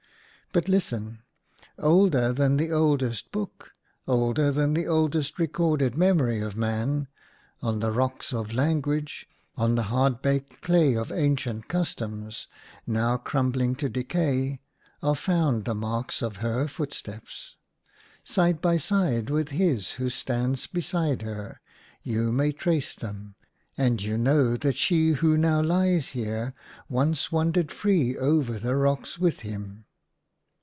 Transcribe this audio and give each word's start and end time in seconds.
But 0.53 0.67
listen! 0.67 1.23
Older 1.79 2.33
than 2.33 2.57
the 2.57 2.73
oldest 2.73 3.31
book, 3.31 3.71
older 4.05 4.51
than 4.51 4.73
the 4.73 4.85
oldest 4.85 5.39
recorded 5.39 5.95
memory 5.97 6.41
of 6.41 6.57
man, 6.57 7.07
on 7.61 7.79
the 7.79 7.89
Rocks 7.93 8.33
of 8.33 8.51
Language, 8.53 9.29
on 9.55 9.75
the 9.75 9.83
hard 9.83 10.21
baked 10.21 10.59
clay 10.61 10.93
of 10.93 11.09
Ancient 11.09 11.69
Customs, 11.69 12.49
now 12.85 13.15
crumbling 13.15 13.75
to 13.75 13.87
decay, 13.87 14.59
are 15.01 15.15
found 15.15 15.63
the 15.63 15.73
marks 15.73 16.21
of 16.21 16.35
her 16.43 16.67
footsteps! 16.67 17.55
Side 18.25 18.59
by 18.59 18.75
side 18.75 19.29
with 19.29 19.51
his 19.51 19.91
who 19.91 20.09
stands 20.09 20.67
beside 20.67 21.21
her 21.21 21.61
you 22.03 22.33
may 22.33 22.51
trace 22.51 22.93
them; 22.93 23.35
and 23.77 24.03
you 24.03 24.17
know 24.17 24.57
that 24.57 24.75
she 24.75 25.11
who 25.11 25.37
now 25.37 25.61
lies 25.61 26.11
there 26.11 26.51
once 26.89 27.31
wandered 27.31 27.71
free 27.71 28.17
over 28.17 28.59
the 28.59 28.75
rocks 28.75 29.17
with 29.17 29.39
him." 29.39 29.85